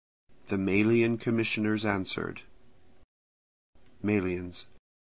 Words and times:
The 0.49 0.57
Melian 0.57 1.19
commissioners 1.19 1.85
answered: 1.85 2.41
Melians. 4.01 4.65